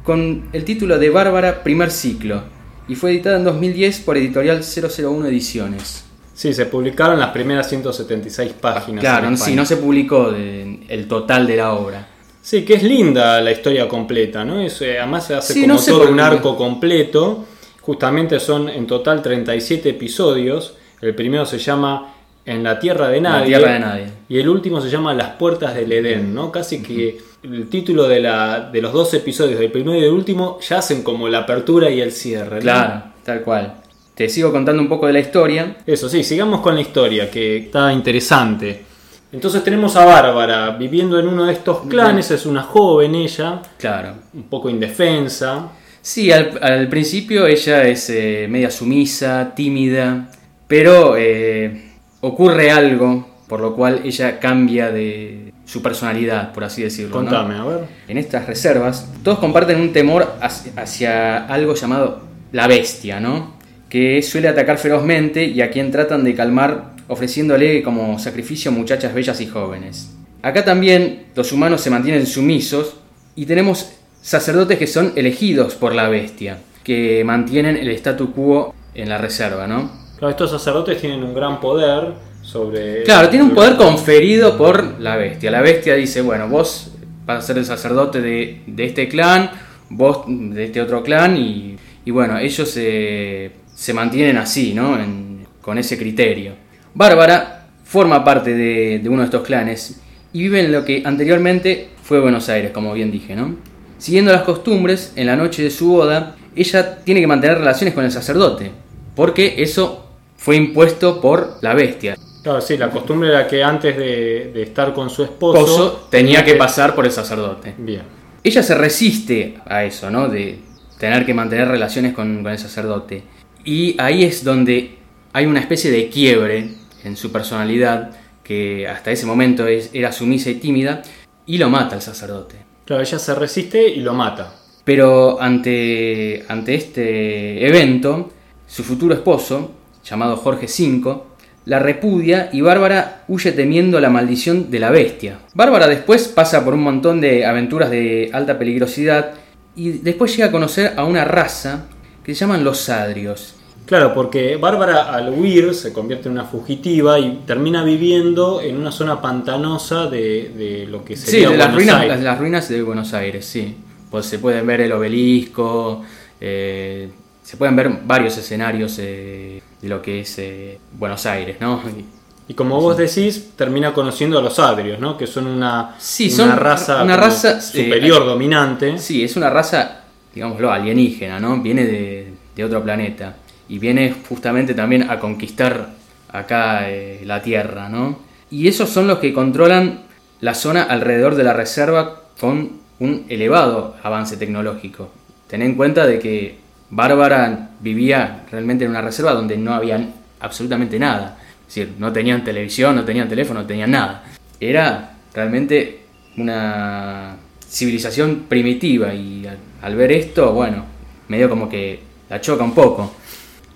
con 0.04 0.48
el 0.52 0.64
título 0.64 0.98
de 0.98 1.10
Bárbara 1.10 1.62
Primer 1.62 1.90
Ciclo 1.90 2.42
y 2.88 2.94
fue 2.94 3.10
editada 3.12 3.36
en 3.38 3.44
2010 3.44 4.00
por 4.00 4.16
Editorial 4.16 4.62
001 4.62 5.26
Ediciones. 5.26 6.04
Sí, 6.34 6.52
se 6.54 6.66
publicaron 6.66 7.20
las 7.20 7.30
primeras 7.30 7.68
176 7.68 8.52
páginas. 8.60 9.00
Claro, 9.02 9.28
en 9.28 9.36
sí, 9.36 9.54
no 9.54 9.64
se 9.66 9.76
publicó 9.76 10.30
de- 10.32 10.80
el 10.88 11.06
total 11.06 11.46
de 11.46 11.56
la 11.56 11.72
obra. 11.74 12.08
Sí, 12.40 12.64
que 12.64 12.74
es 12.74 12.82
linda 12.82 13.40
la 13.40 13.52
historia 13.52 13.86
completa, 13.86 14.44
¿no? 14.44 14.60
Es, 14.60 14.80
eh, 14.82 14.98
además 14.98 15.26
se 15.26 15.34
hace 15.34 15.54
Sí, 15.54 15.60
como 15.62 15.74
no 15.74 15.78
sé 15.78 15.90
todo 15.92 16.10
un 16.10 16.18
arco 16.18 16.56
completo. 16.56 17.46
Justamente 17.82 18.40
son 18.40 18.68
en 18.68 18.86
total 18.86 19.22
37 19.22 19.90
episodios. 19.90 20.74
El 21.00 21.14
primero 21.14 21.44
se 21.44 21.58
llama 21.58 22.14
En 22.44 22.62
la 22.62 22.78
Tierra 22.78 23.08
de 23.08 23.20
Nadie. 23.20 23.40
La 23.40 23.46
Tierra 23.58 23.72
de 23.74 23.78
Nadie. 23.80 24.06
Y 24.28 24.38
el 24.38 24.48
último 24.48 24.80
se 24.80 24.88
llama 24.88 25.12
Las 25.14 25.30
Puertas 25.36 25.74
del 25.74 25.90
Edén, 25.92 26.32
¿no? 26.34 26.50
Casi 26.52 26.82
que 26.82 27.18
el 27.42 27.68
título 27.68 28.06
de, 28.06 28.20
la, 28.20 28.60
de 28.72 28.80
los 28.80 28.92
dos 28.92 29.12
episodios, 29.14 29.58
del 29.58 29.72
primero 29.72 29.98
y 29.98 30.02
del 30.02 30.12
último, 30.12 30.58
ya 30.60 30.78
hacen 30.78 31.02
como 31.02 31.28
la 31.28 31.38
apertura 31.38 31.90
y 31.90 32.00
el 32.00 32.12
cierre. 32.12 32.56
¿no? 32.56 32.62
Claro, 32.62 33.02
tal 33.24 33.42
cual. 33.42 33.74
Te 34.14 34.28
sigo 34.28 34.52
contando 34.52 34.80
un 34.80 34.88
poco 34.88 35.06
de 35.08 35.14
la 35.14 35.20
historia. 35.20 35.78
Eso 35.84 36.08
sí, 36.08 36.22
sigamos 36.22 36.60
con 36.60 36.76
la 36.76 36.82
historia, 36.82 37.28
que 37.30 37.56
está 37.56 37.92
interesante. 37.92 38.84
Entonces 39.32 39.64
tenemos 39.64 39.96
a 39.96 40.04
Bárbara 40.04 40.70
viviendo 40.70 41.18
en 41.18 41.26
uno 41.26 41.46
de 41.46 41.54
estos 41.54 41.80
clanes, 41.88 42.30
es 42.30 42.44
una 42.46 42.62
joven 42.62 43.14
ella, 43.14 43.62
Claro. 43.78 44.12
un 44.34 44.42
poco 44.44 44.68
indefensa. 44.68 45.68
Sí, 46.02 46.32
al, 46.32 46.58
al 46.60 46.88
principio 46.88 47.46
ella 47.46 47.84
es 47.84 48.10
eh, 48.10 48.46
media 48.50 48.70
sumisa, 48.70 49.54
tímida, 49.54 50.28
pero 50.66 51.16
eh, 51.16 51.90
ocurre 52.20 52.70
algo 52.70 53.32
por 53.52 53.60
lo 53.60 53.76
cual 53.76 54.00
ella 54.02 54.40
cambia 54.40 54.90
de 54.90 55.52
su 55.66 55.82
personalidad, 55.82 56.54
por 56.54 56.64
así 56.64 56.82
decirlo. 56.82 57.20
¿no? 57.20 57.28
Contame, 57.28 57.54
a 57.54 57.64
ver. 57.64 57.80
En 58.08 58.16
estas 58.16 58.46
reservas, 58.46 59.12
todos 59.22 59.40
comparten 59.40 59.78
un 59.78 59.92
temor 59.92 60.36
hacia, 60.40 60.72
hacia 60.76 61.44
algo 61.44 61.74
llamado 61.74 62.22
la 62.50 62.66
bestia, 62.66 63.20
¿no? 63.20 63.52
Que 63.90 64.22
suele 64.22 64.48
atacar 64.48 64.78
ferozmente 64.78 65.44
y 65.44 65.60
a 65.60 65.70
quien 65.70 65.90
tratan 65.90 66.24
de 66.24 66.34
calmar 66.34 66.94
ofreciéndole 67.08 67.82
como 67.82 68.18
sacrificio 68.18 68.70
a 68.70 68.74
muchachas 68.74 69.12
bellas 69.12 69.38
y 69.42 69.46
jóvenes. 69.46 70.14
Acá 70.40 70.64
también 70.64 71.24
los 71.34 71.52
humanos 71.52 71.82
se 71.82 71.90
mantienen 71.90 72.26
sumisos 72.26 72.96
y 73.36 73.44
tenemos 73.44 73.92
sacerdotes 74.22 74.78
que 74.78 74.86
son 74.86 75.12
elegidos 75.16 75.74
por 75.74 75.94
la 75.94 76.08
bestia, 76.08 76.58
que 76.82 77.22
mantienen 77.24 77.76
el 77.76 77.88
statu 77.90 78.32
quo 78.32 78.74
en 78.94 79.08
la 79.10 79.18
reserva, 79.18 79.66
¿no? 79.66 79.90
Claro, 80.16 80.30
estos 80.30 80.50
sacerdotes 80.50 80.98
tienen 81.00 81.22
un 81.22 81.34
gran 81.34 81.60
poder 81.60 82.14
sobre... 82.40 83.02
Claro, 83.02 83.28
tiene 83.28 83.44
un 83.44 83.50
poder 83.50 83.76
conferido 83.76 84.56
por 84.56 85.00
la 85.00 85.16
bestia. 85.16 85.50
La 85.50 85.60
bestia 85.60 85.94
dice, 85.94 86.22
bueno, 86.22 86.48
vos 86.48 86.92
vas 87.26 87.38
a 87.38 87.46
ser 87.46 87.58
el 87.58 87.64
sacerdote 87.64 88.20
de, 88.20 88.62
de 88.66 88.84
este 88.84 89.08
clan, 89.08 89.50
vos 89.90 90.24
de 90.26 90.64
este 90.64 90.80
otro 90.80 91.02
clan, 91.02 91.36
y, 91.36 91.76
y 92.04 92.10
bueno, 92.10 92.38
ellos 92.38 92.68
se, 92.70 93.50
se 93.74 93.92
mantienen 93.92 94.38
así, 94.38 94.72
¿no? 94.74 94.98
En- 94.98 95.32
con 95.60 95.78
ese 95.78 95.96
criterio. 95.96 96.54
Bárbara 96.94 97.68
forma 97.84 98.24
parte 98.24 98.52
de, 98.54 98.98
de 98.98 99.08
uno 99.08 99.20
de 99.20 99.26
estos 99.26 99.42
clanes 99.42 100.00
y 100.32 100.40
vive 100.42 100.60
en 100.60 100.72
lo 100.72 100.84
que 100.84 101.02
anteriormente 101.04 101.90
fue 102.02 102.18
Buenos 102.18 102.48
Aires, 102.48 102.72
como 102.72 102.92
bien 102.94 103.12
dije, 103.12 103.36
¿no? 103.36 103.54
Siguiendo 104.02 104.32
las 104.32 104.42
costumbres, 104.42 105.12
en 105.14 105.28
la 105.28 105.36
noche 105.36 105.62
de 105.62 105.70
su 105.70 105.86
boda, 105.92 106.34
ella 106.56 107.04
tiene 107.04 107.20
que 107.20 107.28
mantener 107.28 107.58
relaciones 107.58 107.94
con 107.94 108.04
el 108.04 108.10
sacerdote, 108.10 108.72
porque 109.14 109.54
eso 109.58 110.06
fue 110.36 110.56
impuesto 110.56 111.20
por 111.20 111.58
la 111.60 111.72
bestia. 111.72 112.16
Claro, 112.42 112.60
sí, 112.60 112.76
la 112.76 112.90
costumbre 112.90 113.28
era 113.28 113.46
que 113.46 113.62
antes 113.62 113.96
de, 113.96 114.50
de 114.52 114.62
estar 114.64 114.92
con 114.92 115.08
su 115.08 115.22
esposo... 115.22 115.60
esposo 115.60 116.08
tenía 116.10 116.44
que 116.44 116.56
pasar 116.56 116.96
por 116.96 117.06
el 117.06 117.12
sacerdote. 117.12 117.74
Bien. 117.78 118.02
Ella 118.42 118.64
se 118.64 118.74
resiste 118.74 119.60
a 119.66 119.84
eso, 119.84 120.10
¿no? 120.10 120.28
De 120.28 120.58
tener 120.98 121.24
que 121.24 121.32
mantener 121.32 121.68
relaciones 121.68 122.12
con, 122.12 122.42
con 122.42 122.50
el 122.50 122.58
sacerdote. 122.58 123.22
Y 123.64 123.94
ahí 124.00 124.24
es 124.24 124.42
donde 124.42 124.96
hay 125.32 125.46
una 125.46 125.60
especie 125.60 125.92
de 125.92 126.08
quiebre 126.08 126.72
en 127.04 127.16
su 127.16 127.30
personalidad, 127.30 128.10
que 128.42 128.88
hasta 128.88 129.12
ese 129.12 129.26
momento 129.26 129.68
es- 129.68 129.90
era 129.92 130.10
sumisa 130.10 130.50
y 130.50 130.56
tímida, 130.56 131.02
y 131.46 131.58
lo 131.58 131.70
mata 131.70 131.94
el 131.94 132.02
sacerdote. 132.02 132.71
Claro, 132.84 133.02
ella 133.02 133.18
se 133.18 133.34
resiste 133.34 133.88
y 133.88 134.00
lo 134.00 134.14
mata. 134.14 134.54
Pero 134.84 135.40
ante, 135.40 136.44
ante 136.48 136.74
este 136.74 137.66
evento, 137.66 138.30
su 138.66 138.82
futuro 138.82 139.14
esposo, 139.14 139.70
llamado 140.04 140.36
Jorge 140.36 140.66
V, 140.66 141.22
la 141.64 141.78
repudia 141.78 142.50
y 142.52 142.60
Bárbara 142.60 143.22
huye 143.28 143.52
temiendo 143.52 144.00
la 144.00 144.10
maldición 144.10 144.70
de 144.70 144.80
la 144.80 144.90
bestia. 144.90 145.38
Bárbara 145.54 145.86
después 145.86 146.26
pasa 146.26 146.64
por 146.64 146.74
un 146.74 146.82
montón 146.82 147.20
de 147.20 147.46
aventuras 147.46 147.90
de 147.90 148.30
alta 148.32 148.58
peligrosidad 148.58 149.34
y 149.76 149.90
después 149.90 150.32
llega 150.34 150.48
a 150.48 150.52
conocer 150.52 150.94
a 150.96 151.04
una 151.04 151.24
raza 151.24 151.86
que 152.24 152.34
se 152.34 152.40
llaman 152.40 152.64
los 152.64 152.78
Sadrios. 152.78 153.54
Claro, 153.86 154.14
porque 154.14 154.56
Bárbara 154.56 155.12
al 155.12 155.30
huir 155.30 155.74
se 155.74 155.92
convierte 155.92 156.28
en 156.28 156.32
una 156.32 156.44
fugitiva 156.44 157.18
y 157.18 157.40
termina 157.46 157.82
viviendo 157.84 158.60
en 158.62 158.76
una 158.76 158.92
zona 158.92 159.20
pantanosa 159.20 160.06
de, 160.06 160.50
de 160.56 160.86
lo 160.86 161.04
que 161.04 161.16
Sí, 161.16 161.30
sería 161.32 161.50
de 161.50 161.56
las 161.56 161.66
Buenos 161.66 161.76
ruinas, 161.76 161.96
Aires. 162.00 162.16
las, 162.16 162.24
las 162.24 162.38
ruinas 162.38 162.68
de 162.68 162.82
Buenos 162.82 163.12
Aires, 163.14 163.44
sí. 163.44 163.76
Pues 164.10 164.26
se 164.26 164.38
pueden 164.38 164.66
ver 164.66 164.82
el 164.82 164.92
obelisco, 164.92 166.02
eh, 166.40 167.08
se 167.42 167.56
pueden 167.56 167.74
ver 167.76 167.90
varios 168.04 168.36
escenarios 168.38 168.96
eh, 168.98 169.60
de 169.80 169.88
lo 169.88 170.00
que 170.00 170.20
es 170.20 170.38
eh, 170.38 170.78
Buenos 170.98 171.26
Aires, 171.26 171.56
¿no? 171.60 171.82
Y- 171.98 172.04
Y 172.48 172.54
como 172.54 172.80
vos 172.80 172.96
decís, 172.96 173.50
termina 173.56 173.92
conociendo 173.94 174.38
a 174.38 174.42
los 174.42 174.58
adrios, 174.58 174.98
¿no? 174.98 175.16
Que 175.16 175.26
son 175.26 175.46
una, 175.46 175.94
Sí, 175.98 176.26
una 176.26 176.36
son 176.36 176.56
raza, 176.56 177.02
una 177.02 177.16
raza, 177.16 177.60
superior, 177.60 178.24
dominante. 178.26 178.98
Sí, 178.98 179.22
es 179.24 179.36
una 179.36 179.48
raza, 179.48 180.02
digámoslo, 180.34 180.70
alienígena, 180.70 181.38
¿no? 181.40 181.60
Viene 181.62 181.84
de, 181.86 182.32
de 182.56 182.64
otro 182.64 182.82
planeta 182.82 183.36
y 183.72 183.78
viene 183.78 184.14
justamente 184.28 184.74
también 184.74 185.10
a 185.10 185.18
conquistar 185.18 185.88
acá 186.28 186.90
eh, 186.90 187.22
la 187.24 187.40
Tierra, 187.40 187.88
¿no? 187.88 188.18
Y 188.50 188.68
esos 188.68 188.90
son 188.90 189.06
los 189.06 189.18
que 189.18 189.32
controlan 189.32 190.00
la 190.42 190.52
zona 190.52 190.82
alrededor 190.82 191.36
de 191.36 191.44
la 191.44 191.54
reserva 191.54 192.20
con 192.38 192.72
un 192.98 193.24
elevado 193.30 193.96
avance 194.02 194.36
tecnológico. 194.36 195.10
Ten 195.46 195.62
en 195.62 195.74
cuenta 195.74 196.06
de 196.06 196.18
que 196.18 196.58
Bárbara 196.90 197.70
vivía 197.80 198.44
realmente 198.50 198.84
en 198.84 198.90
una 198.90 199.00
reserva 199.00 199.32
donde 199.32 199.56
no 199.56 199.72
había 199.72 200.06
absolutamente 200.40 200.98
nada. 200.98 201.38
Es 201.66 201.74
decir, 201.74 201.94
no 201.98 202.12
tenían 202.12 202.44
televisión, 202.44 202.94
no 202.94 203.06
tenían 203.06 203.30
teléfono, 203.30 203.62
no 203.62 203.66
tenían 203.66 203.92
nada. 203.92 204.24
Era 204.60 205.14
realmente 205.32 206.00
una 206.36 207.36
civilización 207.66 208.44
primitiva 208.50 209.14
y 209.14 209.46
al, 209.46 209.56
al 209.80 209.96
ver 209.96 210.12
esto, 210.12 210.52
bueno, 210.52 210.84
medio 211.28 211.48
como 211.48 211.70
que 211.70 212.00
la 212.28 212.38
choca 212.38 212.64
un 212.64 212.74
poco. 212.74 213.14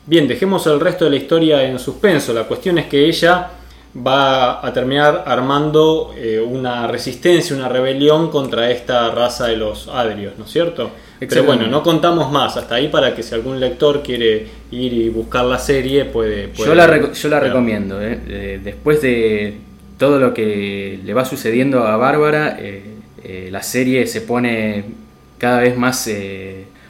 Bien, 0.08 0.28
dejemos 0.28 0.64
el 0.68 0.78
resto 0.78 1.04
de 1.04 1.10
la 1.10 1.16
historia 1.16 1.64
en 1.64 1.80
suspenso. 1.80 2.32
La 2.32 2.44
cuestión 2.44 2.78
es 2.78 2.86
que 2.86 3.06
ella 3.06 3.50
va 4.06 4.64
a 4.64 4.72
terminar 4.72 5.24
armando 5.26 6.14
eh, 6.16 6.38
una 6.38 6.86
resistencia, 6.86 7.56
una 7.56 7.68
rebelión 7.68 8.30
contra 8.30 8.70
esta 8.70 9.10
raza 9.10 9.46
de 9.48 9.56
los 9.56 9.88
adrios, 9.88 10.34
¿no 10.38 10.44
es 10.44 10.50
cierto? 10.52 10.92
Pero 11.18 11.42
bueno, 11.42 11.66
no 11.66 11.82
contamos 11.82 12.30
más 12.30 12.56
hasta 12.56 12.76
ahí 12.76 12.86
para 12.86 13.16
que 13.16 13.24
si 13.24 13.34
algún 13.34 13.58
lector 13.58 14.02
quiere 14.02 14.46
ir 14.70 14.92
y 14.92 15.08
buscar 15.08 15.46
la 15.46 15.58
serie 15.58 16.04
puede... 16.04 16.52
yo 16.54 16.74
la, 16.74 17.12
yo 17.12 17.28
la 17.28 17.40
recomiendo, 17.40 18.00
¿eh? 18.00 18.60
después 18.62 19.00
de 19.00 19.56
todo 19.98 20.20
lo 20.20 20.34
que 20.34 21.00
le 21.02 21.14
va 21.14 21.24
sucediendo 21.24 21.84
a 21.84 21.96
Bárbara, 21.96 22.58
eh, 22.60 23.48
la 23.50 23.62
serie 23.62 24.06
se 24.06 24.20
pone 24.20 24.84
cada 25.38 25.60
vez 25.60 25.76
más 25.76 26.06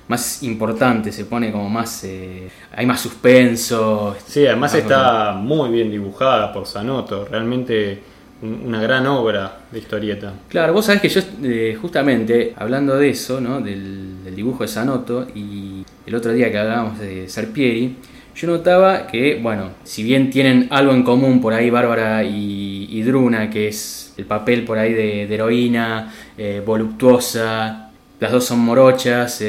más 0.09 0.43
importante, 0.43 1.11
se 1.13 1.25
pone 1.25 1.51
como 1.51 1.69
más. 1.69 2.05
Eh, 2.05 2.49
hay 2.75 2.87
más 2.87 3.01
suspenso. 3.01 4.17
Sí, 4.27 4.47
además 4.47 4.75
está 4.75 5.33
muy 5.33 5.71
bien 5.71 5.91
dibujada 5.91 6.53
por 6.53 6.67
Sanoto, 6.67 7.25
realmente 7.25 8.03
una 8.43 8.81
gran 8.81 9.07
obra 9.07 9.61
de 9.71 9.79
historieta. 9.79 10.33
Claro, 10.49 10.73
vos 10.73 10.85
sabés 10.85 11.01
que 11.01 11.09
yo, 11.09 11.21
eh, 11.43 11.77
justamente, 11.81 12.53
hablando 12.57 12.97
de 12.97 13.11
eso, 13.11 13.41
¿no? 13.41 13.61
del, 13.61 14.35
dibujo 14.35 14.65
de 14.65 14.69
Sanoto, 14.69 15.27
y 15.35 15.83
el 16.07 16.15
otro 16.15 16.33
día 16.33 16.51
que 16.51 16.59
hablábamos 16.59 16.99
de 16.99 17.27
Serpieri, 17.29 17.97
yo 18.35 18.47
notaba 18.49 19.07
que, 19.07 19.41
bueno, 19.43 19.71
si 19.83 20.03
bien 20.03 20.29
tienen 20.29 20.69
algo 20.71 20.93
en 20.93 21.03
común 21.03 21.41
por 21.41 21.55
ahí 21.55 21.71
Bárbara 21.71 22.23
y, 22.23 23.03
Druna, 23.03 23.49
que 23.49 23.69
es 23.69 24.13
el 24.19 24.27
papel 24.27 24.65
por 24.65 24.79
ahí 24.79 24.93
de, 24.93 25.23
heroína, 25.23 26.13
eh, 26.37 26.63
voluptuosa, 26.65 27.91
las 28.21 28.33
dos 28.33 28.45
son 28.45 28.59
morochas, 28.59 29.41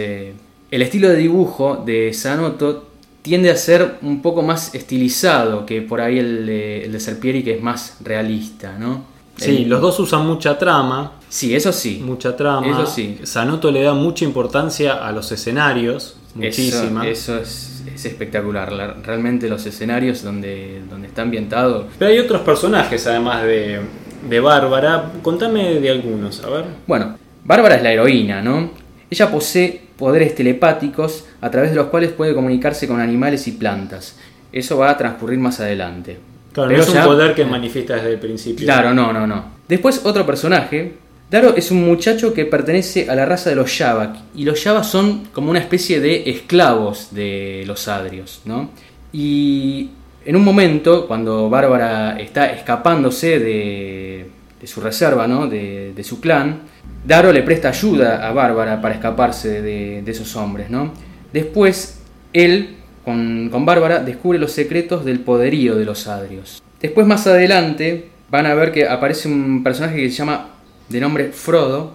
el 0.72 0.82
estilo 0.82 1.10
de 1.10 1.16
dibujo 1.16 1.82
de 1.86 2.14
Sanoto 2.14 2.88
tiende 3.22 3.50
a 3.50 3.58
ser 3.58 3.98
un 4.02 4.22
poco 4.22 4.42
más 4.42 4.74
estilizado 4.74 5.66
que 5.66 5.82
por 5.82 6.00
ahí 6.02 6.20
el 6.20 6.46
de, 6.46 6.86
el 6.86 6.92
de 6.94 7.00
Serpieri, 7.00 7.44
que 7.44 7.56
es 7.56 7.62
más 7.62 7.98
realista, 8.02 8.78
¿no? 8.78 9.04
Sí, 9.36 9.66
los 9.66 9.82
dos 9.82 10.00
usan 10.00 10.26
mucha 10.26 10.58
trama. 10.58 11.14
Sí, 11.30 11.56
eso 11.56 11.72
sí. 11.72 12.02
Mucha 12.04 12.36
trama. 12.36 12.68
Eso 12.68 12.86
sí. 12.86 13.20
Sanoto 13.24 13.72
le 13.72 13.84
da 13.84 13.94
mucha 13.94 14.26
importancia 14.26 14.94
a 14.94 15.12
los 15.12 15.32
escenarios. 15.32 16.16
Muchísima. 16.34 17.08
Eso, 17.08 17.38
es, 17.38 17.84
espectacular. 18.04 18.98
realmente 19.04 19.48
los 19.48 19.66
escenarios 19.66 20.24
donde, 20.24 20.82
donde 20.90 21.08
está 21.08 21.22
ambientado. 21.22 21.88
Pero 22.00 22.12
hay 22.12 22.20
otros 22.20 22.42
personajes 22.42 23.06
además 23.08 23.44
de, 23.44 23.82
de 24.28 24.40
Bárbara. 24.40 25.12
Contame 25.22 25.80
de 25.80 25.90
algunos, 25.90 26.44
a 26.44 26.50
ver. 26.50 26.66
Bueno, 26.88 27.18
Bárbara 27.44 27.76
es 27.76 27.84
la 27.84 27.92
heroína, 27.92 28.42
¿no? 28.42 28.72
Ella 29.10 29.32
posee 29.32 29.87
poderes 29.98 30.36
telepáticos 30.36 31.26
a 31.42 31.50
través 31.50 31.72
de 31.72 31.76
los 31.76 31.88
cuales 31.88 32.12
puede 32.12 32.34
comunicarse 32.34 32.88
con 32.88 33.00
animales 33.00 33.48
y 33.48 33.54
plantas. 33.54 34.18
Eso 34.52 34.78
va 34.78 34.92
a 34.92 34.98
transcurrir 34.98 35.40
más 35.40 35.60
adelante. 35.60 36.18
Claro, 36.54 36.72
no 36.72 36.78
es 36.78 36.90
un 36.90 37.04
poder 37.04 37.36
que 37.36 37.46
manifiesta 37.46 37.96
desde 37.96 38.14
el 38.14 38.20
principio. 38.20 38.66
Claro, 38.66 38.94
no, 38.94 39.12
no, 39.14 39.28
no. 39.28 39.46
Después 39.68 40.02
otro 40.06 40.26
personaje. 40.26 40.94
Daro 41.30 41.58
es 41.58 41.72
un 41.72 41.86
muchacho 41.86 42.34
que 42.34 42.46
pertenece 42.46 43.10
a 43.10 43.16
la 43.16 43.26
raza 43.26 43.50
de 43.50 43.58
los 43.58 43.78
Yavak. 43.78 44.16
Y 44.34 44.46
los 44.46 44.64
Yavak 44.64 44.86
son 44.86 45.26
como 45.34 45.50
una 45.50 45.60
especie 45.60 46.00
de 46.00 46.30
esclavos 46.30 47.10
de 47.12 47.64
los 47.68 47.90
Adrios, 47.90 48.42
¿no? 48.46 48.70
Y 49.12 49.90
en 50.26 50.36
un 50.36 50.44
momento, 50.44 51.06
cuando 51.06 51.50
Bárbara 51.50 52.18
está 52.18 52.52
escapándose 52.52 53.40
de, 53.40 54.26
su 54.66 54.82
reserva, 54.82 55.28
¿no? 55.28 55.48
de 55.48 56.04
su 56.04 56.20
clan, 56.20 56.62
Daro 57.08 57.32
le 57.32 57.42
presta 57.42 57.70
ayuda 57.70 58.28
a 58.28 58.34
Bárbara 58.34 58.82
para 58.82 58.96
escaparse 58.96 59.62
de, 59.62 60.04
esos 60.06 60.36
hombres, 60.36 60.70
¿no? 60.70 60.92
Después, 61.32 62.02
él, 62.34 62.76
con, 63.06 63.50
Bárbara, 63.66 64.00
descubre 64.00 64.38
los 64.38 64.52
secretos 64.52 65.06
del 65.06 65.22
poderío 65.22 65.76
de 65.76 65.86
los 65.86 66.08
Adrios. 66.08 66.62
Después, 66.82 67.08
más 67.08 67.26
adelante, 67.26 68.10
van 68.30 68.46
a 68.46 68.56
ver 68.56 68.74
que 68.74 68.88
aparece 68.88 69.30
un 69.30 69.64
personaje 69.64 69.96
que 69.96 70.10
se 70.10 70.18
llama 70.18 70.50
de 70.90 71.00
nombre 71.00 71.32
Frodo. 71.32 71.94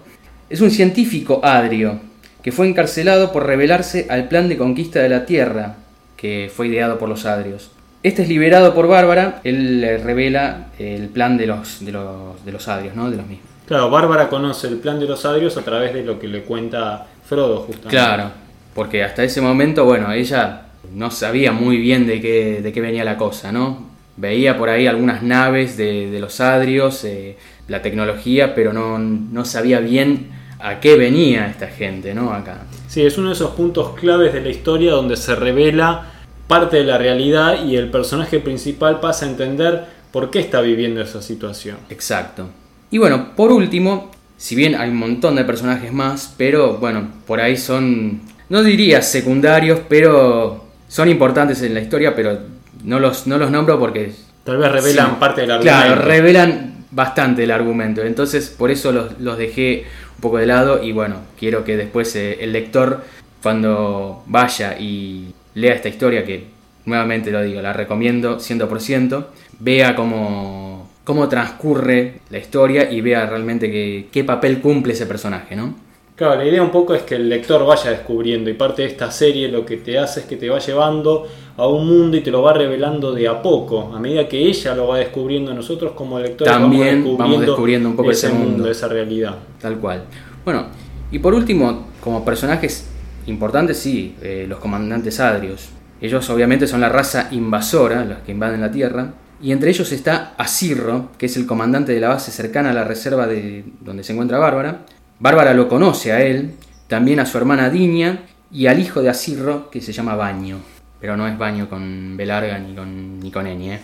Es 0.49 0.62
un 0.62 0.71
científico 0.71 1.40
adrio 1.45 2.00
que 2.42 2.52
fue 2.52 2.66
encarcelado 2.66 3.33
por 3.33 3.47
rebelarse 3.47 4.07
al 4.09 4.28
plan 4.28 4.49
de 4.49 4.57
conquista 4.57 5.00
de 5.00 5.11
la 5.11 5.26
Tierra 5.26 5.76
que 6.16 6.50
fue 6.54 6.69
ideado 6.69 6.99
por 6.99 7.09
los 7.09 7.26
Adrios. 7.26 7.71
Este 8.02 8.23
es 8.23 8.28
liberado 8.28 8.75
por 8.75 8.88
Bárbara, 8.88 9.40
él 9.44 9.80
le 9.80 9.97
revela 9.99 10.71
el 10.78 11.09
plan 11.09 11.37
de 11.37 11.47
los, 11.47 11.85
de 11.85 11.92
los, 11.92 12.44
de 12.44 12.50
los 12.50 12.66
Adrios, 12.66 12.97
¿no? 12.97 13.09
De 13.09 13.16
los 13.16 13.26
mismos. 13.26 13.49
Claro, 13.66 13.90
Bárbara 13.90 14.28
conoce 14.28 14.66
el 14.66 14.78
plan 14.78 14.99
de 14.99 15.06
los 15.06 15.25
Adrios 15.25 15.56
a 15.56 15.62
través 15.62 15.94
de 15.94 16.02
lo 16.02 16.18
que 16.18 16.26
le 16.26 16.42
cuenta 16.42 17.06
Frodo, 17.25 17.59
justamente. 17.61 17.90
Claro, 17.90 18.30
porque 18.75 19.04
hasta 19.04 19.23
ese 19.23 19.40
momento, 19.40 19.85
bueno, 19.85 20.12
ella 20.12 20.62
no 20.92 21.12
sabía 21.12 21.52
muy 21.52 21.76
bien 21.76 22.09
de 22.09 22.21
qué, 22.21 22.61
de 22.61 22.73
qué 22.73 22.80
venía 22.80 23.04
la 23.04 23.16
cosa, 23.16 23.52
¿no? 23.52 23.87
Veía 24.16 24.59
por 24.59 24.68
ahí 24.68 24.88
algunas 24.88 25.23
naves 25.23 25.76
de, 25.76 26.18
los 26.21 26.40
Adrios, 26.40 27.04
eh, 27.04 27.37
la 27.68 27.82
tecnología, 27.82 28.54
pero 28.56 28.73
no, 28.73 28.99
no 28.99 29.44
sabía 29.44 29.78
bien 29.78 30.30
a 30.59 30.80
qué 30.80 30.97
venía 30.97 31.47
esta 31.47 31.68
gente, 31.68 32.14
¿no? 32.14 32.32
Acá. 32.32 32.62
Sí, 32.88 33.06
es 33.06 33.16
uno 33.16 33.28
de 33.28 33.35
esos 33.35 33.52
puntos 33.52 33.94
claves 33.94 34.32
de 34.32 34.40
la 34.40 34.49
historia 34.49 34.90
donde 34.90 35.16
se 35.16 35.35
revela 35.37 36.12
parte 36.46 36.78
de 36.78 36.84
la 36.84 36.99
realidad 36.99 37.64
y 37.64 37.76
el 37.76 37.90
personaje 37.90 38.38
principal 38.40 39.00
pasa 39.00 39.26
a 39.26 39.30
entender 39.30 39.87
por 40.11 40.30
qué 40.30 40.40
está 40.40 40.61
viviendo 40.61 41.00
esa 41.00 41.22
situación. 41.22 41.78
Exacto. 41.88 42.49
Y 42.90 42.99
bueno, 42.99 43.34
por 43.34 43.50
último, 43.52 44.11
si 44.37 44.54
bien 44.54 44.75
hay 44.75 44.90
un 44.90 44.96
montón 44.96 45.37
de 45.37 45.44
personajes 45.44 45.92
más, 45.92 46.34
pero 46.37 46.78
bueno, 46.78 47.08
por 47.26 47.40
ahí 47.40 47.56
son, 47.56 48.20
no 48.49 48.62
diría 48.62 49.00
secundarios, 49.00 49.80
pero 49.88 50.66
son 50.88 51.08
importantes 51.08 51.62
en 51.62 51.75
la 51.75 51.80
historia, 51.80 52.14
pero 52.14 52.38
no 52.84 53.00
los, 53.00 53.26
no 53.26 53.38
los 53.38 53.50
nombro 53.50 53.78
porque... 53.78 54.12
Tal 54.44 54.58
vez 54.58 54.70
revelan 54.70 55.18
parte 55.18 55.42
del 55.42 55.52
argumento. 55.52 55.78
Claro, 55.78 56.02
revelan 56.02 56.72
bastante 56.90 57.44
el 57.44 57.50
argumento. 57.50 58.02
Entonces, 58.02 58.50
por 58.50 58.70
eso 58.70 58.92
los, 58.92 59.38
dejé 59.38 59.84
un 60.16 60.20
poco 60.20 60.38
de 60.38 60.46
lado 60.46 60.82
y 60.82 60.92
bueno, 60.92 61.16
quiero 61.38 61.64
que 61.64 61.76
después 61.76 62.14
eh, 62.16 62.38
el 62.40 62.52
lector, 62.52 63.02
cuando 63.42 64.22
vaya 64.26 64.78
y 64.78 65.34
lea 65.54 65.75
esta 65.75 65.88
historia, 65.88 66.25
que 66.25 66.44
nuevamente 66.87 67.30
lo 67.30 67.42
digo, 67.42 67.61
la 67.62 67.73
recomiendo 67.73 68.38
100%, 68.38 69.26
vea 69.61 69.94
cómo 69.94 70.73
cómo 71.04 71.28
transcurre 71.28 72.21
la 72.30 72.38
historia 72.38 72.90
y 72.90 73.00
vea 73.00 73.26
realmente 73.26 74.09
qué 74.11 74.25
papel 74.25 74.61
cumple 74.61 74.92
ese 74.92 75.06
personaje, 75.06 75.56
¿no? 75.56 75.75
Claro, 76.14 76.37
la 76.37 76.47
idea 76.47 76.62
un 76.62 76.71
poco 76.71 76.94
es 76.94 77.02
que 77.02 77.16
el 77.16 77.28
lector 77.28 77.66
vaya 77.66 77.90
descubriendo 77.90 78.50
y 78.50 78.52
parte 78.52 78.82
de 78.82 78.88
esta 78.88 79.11
serie 79.11 79.49
lo 79.49 79.64
que 79.64 79.78
te 79.78 79.99
hace 79.99 80.21
es 80.21 80.26
que 80.26 80.37
te 80.37 80.49
va 80.49 80.59
llevando 80.59 81.26
a 81.56 81.66
un 81.66 81.87
mundo 81.87 82.16
y 82.16 82.21
te 82.21 82.30
lo 82.30 82.42
va 82.42 82.52
revelando 82.52 83.12
de 83.12 83.26
a 83.26 83.40
poco, 83.42 83.90
a 83.92 83.99
medida 83.99 84.28
que 84.28 84.38
ella 84.38 84.75
lo 84.75 84.88
va 84.88 84.99
descubriendo 84.99 85.52
nosotros 85.54 85.92
como 85.92 86.21
lectores 86.21 86.52
también 86.52 87.16
vamos 87.16 87.40
descubriendo, 87.40 87.88
un 87.88 87.97
poco 87.97 88.11
ese, 88.11 88.28
mundo, 88.28 88.71
esa 88.71 88.88
realidad. 88.88 89.37
Tal 89.61 89.78
cual. 89.78 90.04
Bueno, 90.44 90.66
y 91.11 91.18
por 91.18 91.35
último, 91.35 91.87
como 92.00 92.25
personajes 92.25 92.91
importantes, 93.26 93.79
sí, 93.79 94.17
eh, 94.23 94.47
los 94.49 94.59
comandantes 94.59 95.21
adrios. 95.21 95.71
Ellos 96.00 96.29
obviamente 96.31 96.67
son 96.67 96.81
la 96.81 96.88
raza 96.88 97.29
invasora, 97.31 98.05
los 98.05 98.19
que 98.19 98.33
invaden 98.33 98.61
la 98.61 98.73
Tierra, 98.73 99.14
y 99.41 99.52
entre 99.52 99.71
ellos 99.71 99.91
está 99.93 100.35
Asirro, 100.38 101.11
que 101.19 101.26
es 101.26 101.37
el 101.37 101.47
comandante 101.47 101.93
de 101.93 102.00
la 102.00 102.09
base 102.09 102.31
cercana 102.31 102.71
a 102.71 102.75
la 102.75 102.85
reserva 102.85 103.26
de 103.26 103.64
donde 103.81 104.05
se 104.05 104.12
encuentra 104.12 104.38
Bárbara. 104.38 104.87
Bárbara 105.19 105.52
lo 105.52 105.69
conoce 105.69 106.12
a 106.12 106.23
él, 106.23 106.55
también 106.87 107.21
a 107.21 107.26
su 107.26 107.38
hermana 107.38 107.71
Diña 107.71 108.23
y 108.50 108.67
al 108.67 108.79
hijo 108.79 109.02
de 109.02 109.09
Asirro, 109.09 109.71
que 109.71 109.81
se 109.81 109.93
llama 109.93 110.14
Baño. 110.14 110.59
Pero 111.00 111.17
no 111.17 111.26
es 111.26 111.37
Baño 111.37 111.69
con 111.69 112.17
B 112.17 112.25
larga 112.25 112.59
ni 112.59 112.75
con, 112.75 113.19
ni 113.19 113.31
con 113.31 113.47
¿eh? 113.47 113.81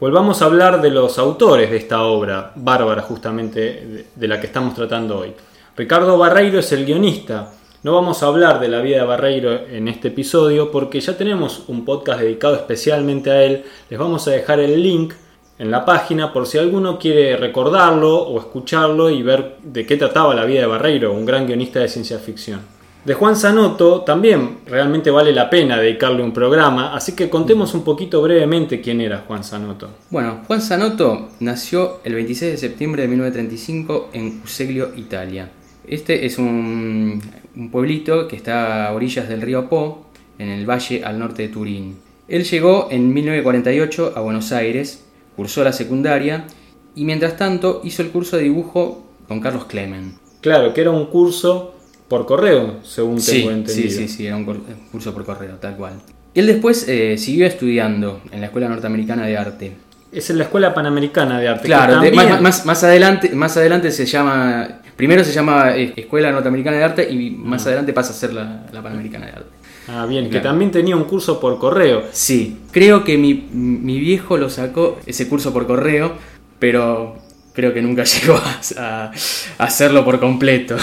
Volvamos 0.00 0.42
a 0.42 0.44
hablar 0.44 0.80
de 0.80 0.90
los 0.90 1.18
autores 1.18 1.70
de 1.70 1.76
esta 1.76 2.02
obra, 2.02 2.52
Bárbara 2.54 3.02
justamente, 3.02 4.06
de 4.14 4.28
la 4.28 4.40
que 4.40 4.46
estamos 4.46 4.74
tratando 4.74 5.18
hoy. 5.18 5.32
Ricardo 5.76 6.18
Barreiro 6.18 6.58
es 6.58 6.70
el 6.72 6.84
guionista, 6.84 7.50
no 7.84 7.94
vamos 7.94 8.22
a 8.22 8.26
hablar 8.26 8.58
de 8.58 8.68
la 8.68 8.80
vida 8.80 8.96
de 8.96 9.04
Barreiro 9.04 9.52
en 9.68 9.86
este 9.86 10.08
episodio 10.08 10.72
porque 10.72 11.00
ya 11.00 11.16
tenemos 11.16 11.64
un 11.68 11.84
podcast 11.84 12.20
dedicado 12.20 12.56
especialmente 12.56 13.30
a 13.30 13.44
él. 13.44 13.64
Les 13.88 13.98
vamos 13.98 14.26
a 14.26 14.32
dejar 14.32 14.58
el 14.58 14.82
link 14.82 15.14
en 15.60 15.70
la 15.70 15.84
página 15.84 16.32
por 16.32 16.46
si 16.46 16.58
alguno 16.58 16.98
quiere 16.98 17.36
recordarlo 17.36 18.16
o 18.16 18.38
escucharlo 18.40 19.10
y 19.10 19.22
ver 19.22 19.58
de 19.62 19.86
qué 19.86 19.96
trataba 19.96 20.34
la 20.34 20.44
vida 20.44 20.62
de 20.62 20.66
Barreiro, 20.66 21.12
un 21.12 21.24
gran 21.24 21.46
guionista 21.46 21.78
de 21.78 21.88
ciencia 21.88 22.18
ficción. 22.18 22.60
De 23.04 23.14
Juan 23.14 23.36
Sanoto 23.36 24.00
también 24.00 24.58
realmente 24.66 25.10
vale 25.10 25.32
la 25.32 25.48
pena 25.48 25.78
dedicarle 25.78 26.22
un 26.22 26.32
programa, 26.32 26.94
así 26.94 27.14
que 27.14 27.30
contemos 27.30 27.74
un 27.74 27.84
poquito 27.84 28.20
brevemente 28.20 28.80
quién 28.80 29.00
era 29.00 29.24
Juan 29.26 29.44
Sanoto. 29.44 29.88
Bueno, 30.10 30.40
Juan 30.48 30.60
Sanoto 30.60 31.28
nació 31.38 32.00
el 32.02 32.14
26 32.14 32.52
de 32.52 32.58
septiembre 32.58 33.02
de 33.02 33.08
1935 33.08 34.10
en 34.12 34.42
Useglio, 34.44 34.90
Italia. 34.96 35.48
Este 35.86 36.26
es 36.26 36.38
un, 36.38 37.22
pueblito 37.70 38.28
que 38.28 38.36
está 38.36 38.86
a 38.86 38.92
orillas 38.92 39.28
del 39.28 39.42
río 39.42 39.68
Po, 39.68 40.06
en 40.38 40.48
el 40.48 40.68
valle 40.68 41.02
al 41.04 41.18
norte 41.18 41.42
de 41.42 41.48
Turín. 41.48 41.96
Él 42.28 42.44
llegó 42.44 42.88
en 42.90 43.12
1948 43.12 44.12
a 44.14 44.20
Buenos 44.20 44.52
Aires, 44.52 45.04
cursó 45.34 45.64
la 45.64 45.72
secundaria 45.72 46.46
y 46.94 47.04
mientras 47.04 47.36
tanto 47.36 47.80
hizo 47.84 48.02
el 48.02 48.10
curso 48.10 48.36
de 48.36 48.44
dibujo 48.44 49.04
con 49.26 49.40
Carlos 49.40 49.64
Clemen. 49.64 50.14
Claro, 50.40 50.72
que 50.72 50.80
era 50.80 50.90
un 50.90 51.06
curso 51.06 51.74
por 52.06 52.26
correo, 52.26 52.76
según 52.84 53.20
tengo 53.20 53.50
entendido. 53.50 53.90
Sí, 53.90 53.90
sí, 53.90 54.08
sí, 54.08 54.26
era 54.26 54.36
un 54.36 54.44
curso 54.92 55.12
por 55.12 55.24
correo, 55.24 55.56
tal 55.56 55.76
cual. 55.76 55.94
Él 56.34 56.46
después 56.46 56.86
eh, 56.88 57.18
siguió 57.18 57.46
estudiando 57.46 58.20
en 58.30 58.40
la 58.40 58.46
Escuela 58.46 58.68
Norteamericana 58.68 59.26
de 59.26 59.36
Arte 59.36 59.72
Es 60.12 60.30
en 60.30 60.38
la 60.38 60.44
Escuela 60.44 60.72
Panamericana 60.72 61.38
de 61.38 61.48
Arte. 61.48 61.64
Claro, 61.66 62.00
de- 62.00 62.12
más, 62.12 62.40
más- 62.40 62.66
más 62.66 62.84
adelante, 62.84 63.30
más 63.30 63.56
adelante 63.56 63.90
se 63.90 64.06
llama. 64.06 64.80
Primero 64.96 65.22
se 65.22 65.32
llama 65.32 65.76
eh, 65.76 65.92
Escuela 65.96 66.32
Norteamericana 66.32 66.76
de 66.78 66.84
Arte 66.84 67.08
y 67.10 67.30
más 67.30 67.64
adelante 67.66 67.92
pasa 67.92 68.10
a 68.12 68.14
ser 68.16 68.32
la, 68.32 68.66
la 68.72 68.82
Panamericana 68.82 69.26
de 69.26 69.32
Arte. 69.32 69.50
Ah, 69.90 70.04
bien, 70.06 70.28
que 70.28 70.40
también 70.40 70.70
tenía 70.70 70.96
un 70.96 71.04
curso 71.04 71.40
por 71.40 71.58
correo. 71.58 72.02
Sí, 72.12 72.58
creo 72.72 73.04
que 73.04 73.16
mi, 73.16 73.48
mi 73.52 73.98
viejo 73.98 74.36
lo 74.36 74.50
sacó 74.50 74.98
ese 75.06 75.28
curso 75.28 75.52
por 75.52 75.66
correo, 75.66 76.12
pero 76.58 77.16
creo 77.54 77.72
que 77.72 77.80
nunca 77.80 78.04
llegó 78.04 78.34
a, 78.34 78.60
a- 78.78 79.10
a 79.58 79.64
hacerlo 79.64 80.04
por 80.04 80.18
completo. 80.20 80.76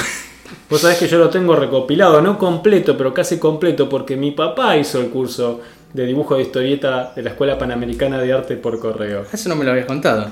Vos 0.70 0.82
sabés 0.82 0.98
que 0.98 1.08
yo 1.08 1.18
lo 1.20 1.30
tengo 1.30 1.56
recopilado, 1.56 2.22
no 2.22 2.38
completo, 2.40 2.98
pero 2.98 3.14
casi 3.14 3.38
completo, 3.38 3.88
porque 3.90 4.16
mi 4.16 4.32
papá 4.32 4.78
hizo 4.78 5.00
el 5.02 5.08
curso 5.10 5.62
de 5.96 6.06
dibujo 6.06 6.36
de 6.36 6.42
historieta 6.42 7.14
de 7.16 7.24
la 7.24 7.30
Escuela 7.30 7.58
Panamericana 7.58 8.20
de 8.20 8.34
Arte 8.34 8.58
por 8.58 8.80
correo. 8.80 9.26
Eso 9.32 9.48
no 9.48 9.56
me 9.56 9.64
lo 9.64 9.72
habías 9.72 9.86
contado. 9.86 10.28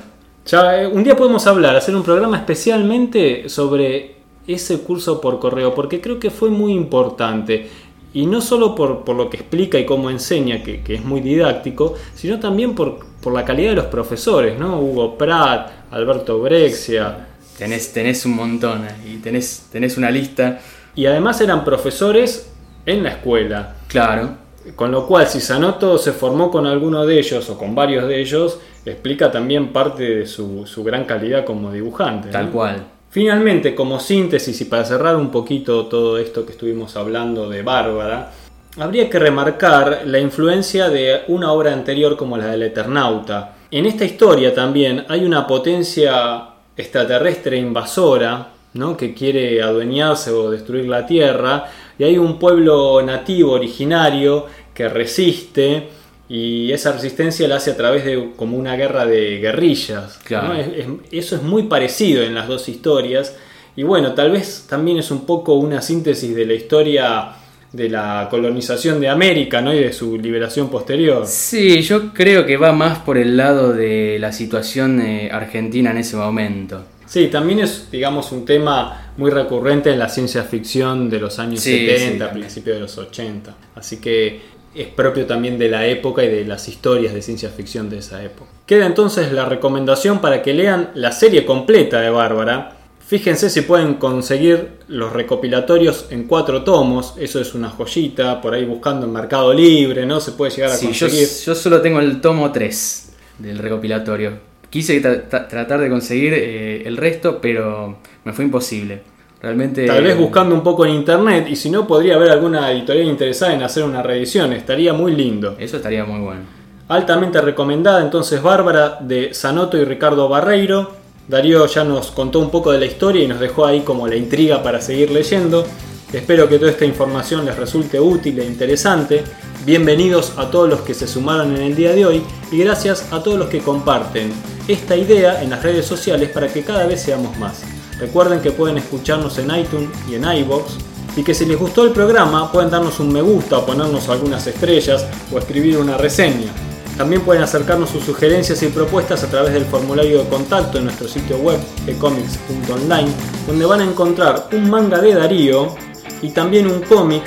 Ya, 0.45 0.81
eh, 0.81 0.87
un 0.87 1.05
día 1.05 1.15
podemos 1.15 1.47
hablar, 1.47 1.75
hacer 1.77 1.95
un 1.95 2.03
programa 2.03 2.35
especialmente 2.35 3.47
sobre 3.47 4.17
ese 4.45 4.81
curso 4.81 5.21
por 5.21 5.39
correo, 5.39 5.73
porque 5.73 6.01
creo 6.01 6.19
que 6.19 6.29
fue 6.29 6.49
muy 6.49 6.73
importante. 6.73 7.69
Y 8.13 8.25
no 8.25 8.41
solo 8.41 8.75
por, 8.75 9.05
por 9.05 9.15
lo 9.15 9.29
que 9.29 9.37
explica 9.37 9.79
y 9.79 9.85
cómo 9.85 10.09
enseña, 10.09 10.61
que, 10.61 10.81
que 10.81 10.95
es 10.95 11.05
muy 11.05 11.21
didáctico, 11.21 11.95
sino 12.13 12.39
también 12.39 12.75
por, 12.75 12.99
por 13.21 13.33
la 13.33 13.45
calidad 13.45 13.69
de 13.69 13.77
los 13.77 13.85
profesores, 13.85 14.59
¿no? 14.59 14.81
Hugo 14.81 15.17
Pratt, 15.17 15.71
Alberto 15.91 16.39
Brexia. 16.39 17.29
Tenés, 17.57 17.93
tenés 17.93 18.25
un 18.25 18.35
montón 18.35 18.83
eh, 18.85 19.13
y 19.13 19.17
tenés, 19.17 19.69
tenés 19.71 19.97
una 19.97 20.11
lista. 20.11 20.59
Y 20.93 21.05
además 21.05 21.39
eran 21.39 21.63
profesores 21.63 22.51
en 22.85 23.03
la 23.03 23.11
escuela. 23.11 23.77
Claro, 23.87 24.42
Con 24.75 24.91
lo 24.91 25.05
cual, 25.05 25.27
si 25.27 25.41
Sanoto 25.41 25.97
se 25.97 26.13
formó 26.13 26.49
con 26.49 26.65
alguno 26.65 27.05
de 27.05 27.19
ellos 27.19 27.49
o 27.49 27.57
con 27.57 27.75
varios 27.75 28.07
de 28.07 28.21
ellos, 28.21 28.59
explica 28.85 29.31
también 29.31 29.73
parte 29.73 30.03
de 30.03 30.25
su, 30.25 30.65
su 30.65 30.83
gran 30.83 31.05
calidad 31.05 31.43
como 31.45 31.71
dibujante. 31.71 32.29
tal 32.29 32.47
¿no? 32.47 32.51
cual. 32.51 32.83
Finalmente, 33.09 33.75
como 33.75 33.99
síntesis 33.99 34.59
y 34.61 34.65
para 34.65 34.85
cerrar 34.85 35.15
un 35.15 35.29
poquito 35.29 35.85
todo 35.85 36.17
esto 36.17 36.45
que 36.45 36.53
estuvimos 36.53 36.95
hablando 36.97 37.47
de 37.49 37.61
Bárbara, 37.61 38.31
habría 38.77 39.09
que 39.09 39.19
remarcar 39.19 40.01
la 40.05 40.19
influencia 40.19 40.89
de 40.89 41.21
una 41.27 41.51
obra 41.51 41.73
anterior 41.73 42.17
como 42.17 42.37
la 42.37 42.47
del 42.47 42.63
Eternauta. 42.63 43.55
En 43.69 43.85
esta 43.85 44.05
historia 44.05 44.53
también 44.53 45.05
hay 45.09 45.25
una 45.25 45.45
potencia 45.45 46.45
extraterrestre 46.75 47.57
invasora 47.57 48.47
¿no? 48.73 48.97
que 48.97 49.13
quiere 49.13 49.61
adueñarse 49.61 50.31
o 50.31 50.49
destruir 50.49 50.87
la 50.87 51.05
Tierra 51.05 51.65
y 51.99 52.03
hay 52.03 52.17
un 52.17 52.39
pueblo 52.39 53.01
nativo 53.03 53.51
originario 53.53 54.45
que 54.73 54.89
resiste 54.89 55.89
y 56.29 56.71
esa 56.71 56.91
resistencia 56.93 57.47
la 57.47 57.57
hace 57.57 57.71
a 57.71 57.77
través 57.77 58.05
de 58.05 58.31
como 58.35 58.57
una 58.57 58.75
guerra 58.75 59.05
de 59.05 59.37
guerrillas. 59.39 60.17
¿no? 60.19 60.25
Claro. 60.25 60.53
Es- 60.55 60.67
es- 60.67 60.87
eso 61.11 61.35
es 61.35 61.43
muy 61.43 61.63
parecido 61.63 62.23
en 62.23 62.33
las 62.33 62.47
dos 62.47 62.69
historias. 62.69 63.35
Y 63.75 63.83
bueno, 63.83 64.13
tal 64.13 64.31
vez 64.31 64.65
también 64.69 64.97
es 64.99 65.11
un 65.11 65.25
poco 65.25 65.55
una 65.55 65.81
síntesis 65.81 66.35
de 66.35 66.45
la 66.45 66.53
historia 66.53 67.33
de 67.71 67.89
la 67.89 68.27
colonización 68.29 69.01
de 69.01 69.09
América 69.09 69.59
¿no? 69.61 69.73
y 69.73 69.79
de 69.79 69.91
su 69.91 70.17
liberación 70.17 70.69
posterior. 70.69 71.25
Sí, 71.25 71.81
yo 71.81 72.13
creo 72.13 72.45
que 72.45 72.55
va 72.55 72.71
más 72.71 72.99
por 72.99 73.17
el 73.17 73.35
lado 73.35 73.73
de 73.73 74.17
la 74.19 74.31
situación 74.31 75.01
eh, 75.01 75.29
argentina 75.31 75.89
en 75.89 75.97
ese 75.97 76.15
momento. 76.15 76.83
Sí, 77.13 77.27
también 77.27 77.59
es, 77.59 77.91
digamos, 77.91 78.31
un 78.31 78.43
tema 78.43 79.11
muy 79.17 79.29
recurrente 79.29 79.91
en 79.91 79.99
la 79.99 80.09
ciencia 80.09 80.41
ficción 80.45 81.11
de 81.11 81.19
los 81.19 81.37
años 81.37 81.59
Sí, 81.59 81.85
70, 81.85 82.25
sí, 82.27 82.33
principios 82.33 82.75
de 82.77 82.81
los 82.81 82.97
80. 82.97 83.55
Así 83.75 83.97
que 83.97 84.41
es 84.73 84.87
propio 84.87 85.27
también 85.27 85.59
de 85.59 85.69
la 85.69 85.85
época 85.85 86.23
y 86.23 86.27
de 86.29 86.43
las 86.43 86.67
historias 86.67 87.13
de 87.13 87.21
ciencia 87.21 87.49
ficción 87.49 87.87
de 87.87 87.99
esa 87.99 88.23
época. 88.23 88.49
Queda 88.65 88.87
entonces 88.87 89.31
la 89.31 89.45
recomendación 89.45 90.21
para 90.21 90.41
que 90.41 90.55
lean 90.55 90.89
la 90.95 91.11
serie 91.11 91.45
completa 91.45 92.01
de 92.01 92.09
Bárbara. 92.09 92.77
Fíjense 93.05 93.51
si 93.51 93.61
pueden 93.61 93.93
conseguir 93.93 94.79
los 94.87 95.13
recopilatorios 95.13 96.07
en 96.09 96.23
cuatro 96.23 96.63
tomos, 96.63 97.13
eso 97.19 97.39
es 97.39 97.53
una 97.53 97.69
joyita, 97.69 98.41
por 98.41 98.55
ahí 98.55 98.65
buscando 98.65 99.05
en 99.05 99.13
Mercado 99.13 99.53
Libre, 99.53 100.07
¿no? 100.07 100.19
Se 100.19 100.31
puede 100.31 100.49
llegar 100.49 100.71
a 100.71 100.75
Sí, 100.77 100.91
yo, 100.91 101.05
conseguir. 101.05 101.27
yo 101.45 101.53
solo 101.53 101.79
tengo 101.79 101.99
el 101.99 102.21
tomo 102.21 102.51
3 102.51 103.13
del 103.37 103.59
recopilatorio. 103.59 104.51
Quise 104.73 104.99
tra- 105.03 105.29
tra- 105.29 105.47
tratar 105.47 105.79
de 105.81 105.87
conseguir 105.87 106.33
eh, 106.33 106.81
el 106.87 106.97
resto, 106.97 107.37
pero 107.39 107.99
me 108.23 108.33
fue 108.33 108.43
imposible. 108.45 109.03
Realmente. 109.39 109.85
Tal 109.85 110.03
vez 110.03 110.17
buscando 110.17 110.55
un 110.55 110.63
poco 110.63 110.83
en 110.83 110.93
internet 110.95 111.45
y 111.47 111.55
si 111.55 111.69
no 111.69 111.85
podría 111.85 112.15
haber 112.15 112.31
alguna 112.31 112.71
editorial 112.71 113.05
interesada 113.07 113.53
en 113.53 113.61
hacer 113.61 113.83
una 113.83 114.01
reedición, 114.01 114.51
estaría 114.51 114.91
muy 114.93 115.11
lindo. 115.15 115.55
Eso 115.59 115.77
estaría 115.77 116.05
muy 116.05 116.21
bueno. 116.21 116.41
Altamente 116.87 117.39
recomendada 117.39 118.01
entonces 118.01 118.41
Bárbara 118.41 118.97
de 118.99 119.31
Sanoto 119.35 119.77
y 119.77 119.85
Ricardo 119.85 120.27
Barreiro. 120.27 120.91
Darío 121.27 121.67
ya 121.67 121.83
nos 121.83 122.09
contó 122.09 122.39
un 122.39 122.49
poco 122.49 122.71
de 122.71 122.79
la 122.79 122.85
historia 122.87 123.23
y 123.23 123.27
nos 123.27 123.39
dejó 123.39 123.67
ahí 123.67 123.81
como 123.81 124.07
la 124.07 124.15
intriga 124.15 124.63
para 124.63 124.81
seguir 124.81 125.11
leyendo. 125.11 125.63
Espero 126.11 126.49
que 126.49 126.57
toda 126.57 126.71
esta 126.71 126.85
información 126.85 127.45
les 127.45 127.55
resulte 127.55 127.99
útil 127.99 128.39
e 128.39 128.45
interesante. 128.45 129.23
Bienvenidos 129.65 130.33
a 130.35 130.51
todos 130.51 130.67
los 130.67 130.81
que 130.81 130.93
se 130.93 131.07
sumaron 131.07 131.55
en 131.55 131.61
el 131.61 131.73
día 131.73 131.93
de 131.93 132.05
hoy 132.05 132.21
y 132.51 132.57
gracias 132.57 133.13
a 133.13 133.23
todos 133.23 133.39
los 133.39 133.47
que 133.47 133.61
comparten 133.61 134.29
esta 134.67 134.97
idea 134.97 135.41
en 135.41 135.51
las 135.51 135.63
redes 135.63 135.85
sociales 135.85 136.29
para 136.31 136.51
que 136.51 136.63
cada 136.63 136.85
vez 136.85 137.01
seamos 137.01 137.37
más. 137.37 137.61
Recuerden 137.97 138.41
que 138.41 138.51
pueden 138.51 138.77
escucharnos 138.77 139.37
en 139.37 139.55
iTunes 139.55 139.87
y 140.09 140.15
en 140.15 140.25
iBox 140.25 140.73
y 141.15 141.23
que 141.23 141.33
si 141.33 141.45
les 141.45 141.57
gustó 141.57 141.85
el 141.85 141.91
programa 141.91 142.51
pueden 142.51 142.71
darnos 142.71 142.99
un 142.99 143.13
me 143.13 143.21
gusta 143.21 143.65
ponernos 143.65 144.09
algunas 144.09 144.45
estrellas 144.47 145.05
o 145.31 145.37
escribir 145.37 145.77
una 145.77 145.95
reseña. 145.95 146.51
También 146.97 147.21
pueden 147.21 147.43
acercarnos 147.43 147.89
sus 147.89 148.03
sugerencias 148.03 148.61
y 148.63 148.67
propuestas 148.67 149.23
a 149.23 149.29
través 149.29 149.53
del 149.53 149.63
formulario 149.63 150.25
de 150.25 150.29
contacto 150.29 150.77
en 150.77 150.83
nuestro 150.83 151.07
sitio 151.07 151.37
web 151.37 151.57
ecomics.online, 151.87 153.09
donde 153.47 153.65
van 153.65 153.79
a 153.79 153.85
encontrar 153.85 154.49
un 154.51 154.69
manga 154.69 154.99
de 154.99 155.15
Darío 155.15 155.73
y 156.21 156.31
también 156.31 156.67
un 156.67 156.81
cómic 156.81 157.23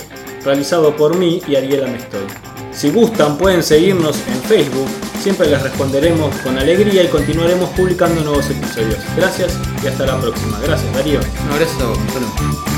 realizado 0.47 0.97
por 0.97 1.17
mí 1.17 1.43
y 1.47 1.57
Ariela 1.57 1.89
Mestoy. 1.89 2.25
Si 2.73 2.91
gustan 2.91 3.37
pueden 3.37 3.63
seguirnos 3.63 4.17
en 4.29 4.41
Facebook, 4.43 4.89
siempre 5.21 5.49
les 5.49 5.63
responderemos 5.63 6.35
con 6.37 6.59
alegría 6.59 7.03
y 7.03 7.09
continuaremos 7.09 7.71
publicando 7.71 8.23
nuevos 8.23 8.49
episodios. 8.49 8.99
Gracias 9.17 9.59
y 9.83 9.87
hasta 9.89 10.07
la 10.07 10.21
próxima. 10.21 10.59
Gracias 10.61 10.95
Darío. 10.95 11.21
No, 11.49 11.57
gracias. 11.57 12.76